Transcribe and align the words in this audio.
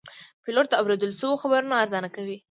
پیلوټ 0.43 0.65
د 0.69 0.73
اورېدل 0.81 1.11
شوو 1.19 1.39
خبرونو 1.41 1.79
ارزونه 1.81 2.09
کوي. 2.15 2.37